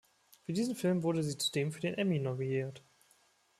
Für 0.41 0.53
diesen 0.53 0.73
Film 0.75 1.03
wurde 1.03 1.21
sie 1.21 1.37
zudem 1.37 1.71
für 1.71 1.79
den 1.81 1.93
Emmy 1.93 2.17
nominiert. 2.17 2.81